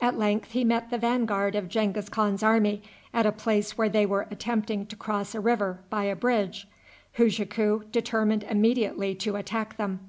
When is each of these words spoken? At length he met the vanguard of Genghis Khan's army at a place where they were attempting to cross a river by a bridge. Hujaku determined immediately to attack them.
At 0.00 0.18
length 0.18 0.50
he 0.50 0.64
met 0.64 0.90
the 0.90 0.98
vanguard 0.98 1.54
of 1.54 1.68
Genghis 1.68 2.08
Khan's 2.08 2.42
army 2.42 2.82
at 3.14 3.24
a 3.24 3.30
place 3.30 3.78
where 3.78 3.88
they 3.88 4.04
were 4.04 4.26
attempting 4.28 4.84
to 4.86 4.96
cross 4.96 5.32
a 5.32 5.38
river 5.40 5.78
by 5.90 6.06
a 6.06 6.16
bridge. 6.16 6.66
Hujaku 7.18 7.84
determined 7.92 8.42
immediately 8.42 9.14
to 9.14 9.36
attack 9.36 9.76
them. 9.76 10.00